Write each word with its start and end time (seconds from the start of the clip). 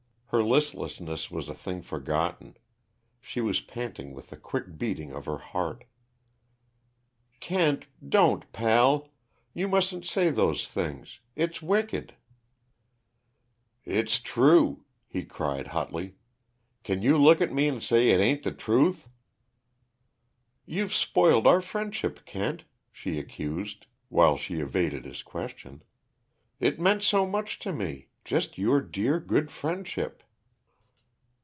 Her 0.33 0.41
listlessness 0.45 1.29
was 1.29 1.49
a 1.49 1.53
thing 1.53 1.81
forgotten. 1.81 2.55
She 3.19 3.41
was 3.41 3.59
panting 3.59 4.13
with 4.13 4.29
the 4.29 4.37
quick 4.37 4.77
beating 4.77 5.11
of 5.11 5.25
her 5.25 5.39
heart. 5.39 5.83
"Kent 7.41 7.87
don't, 8.07 8.49
pal! 8.53 9.09
You 9.53 9.67
mustn't 9.67 10.05
say 10.05 10.29
those 10.29 10.69
things 10.69 11.19
it's 11.35 11.61
wicked." 11.61 12.15
"It's 13.83 14.19
true," 14.19 14.85
he 15.05 15.25
cried 15.25 15.67
hotly. 15.67 16.15
"Can 16.85 17.01
you 17.01 17.17
look 17.17 17.41
at 17.41 17.51
me 17.51 17.67
and 17.67 17.83
say 17.83 18.11
it 18.11 18.21
ain't 18.21 18.43
the 18.43 18.53
truth?" 18.53 19.09
"You've 20.65 20.95
spoiled 20.95 21.45
our 21.45 21.59
friendship, 21.59 22.23
Kent!" 22.25 22.63
she 22.89 23.19
accused, 23.19 23.85
while 24.07 24.37
she 24.37 24.61
evaded 24.61 25.03
his 25.03 25.23
question. 25.23 25.83
"It 26.57 26.79
meant 26.79 27.03
so 27.03 27.25
much 27.27 27.59
to 27.59 27.73
me 27.73 28.07
just 28.23 28.55
your 28.55 28.79
dear, 28.79 29.19
good 29.19 29.49
friendship." 29.49 30.21